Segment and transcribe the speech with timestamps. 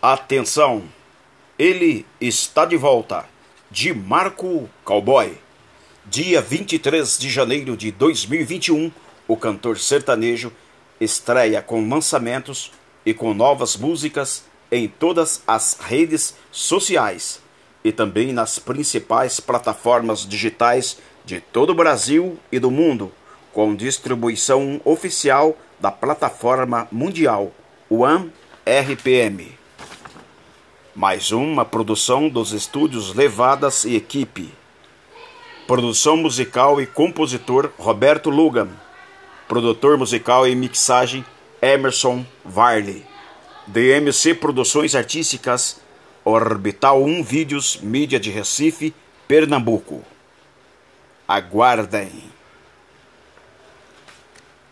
[0.00, 0.84] Atenção!
[1.58, 3.24] Ele está de volta.
[3.68, 5.36] De Marco Cowboy.
[6.06, 8.92] Dia 23 de janeiro de 2021,
[9.26, 10.52] o cantor sertanejo
[11.00, 12.70] estreia com lançamentos
[13.04, 17.42] e com novas músicas em todas as redes sociais
[17.82, 23.12] e também nas principais plataformas digitais de todo o Brasil e do mundo,
[23.52, 27.52] com distribuição oficial da plataforma mundial
[27.90, 28.32] One
[28.64, 29.57] RPM.
[30.98, 34.52] Mais uma produção dos estúdios Levadas e Equipe.
[35.64, 38.68] Produção musical e compositor Roberto Lugan.
[39.46, 41.24] Produtor musical e mixagem
[41.62, 43.06] Emerson Varley.
[43.68, 45.80] DMC Produções Artísticas
[46.24, 48.92] Orbital 1 Vídeos Mídia de Recife,
[49.28, 50.02] Pernambuco.
[51.28, 52.27] Aguardem!